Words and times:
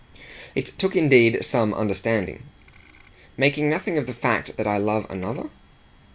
It 0.55 0.65
took 0.79 0.95
indeed 0.95 1.45
some 1.45 1.75
understanding. 1.75 2.41
"Making 3.37 3.69
nothing 3.69 3.99
of 3.99 4.07
the 4.07 4.15
fact 4.15 4.57
that 4.57 4.65
I 4.65 4.77
love 4.77 5.05
another?" 5.11 5.51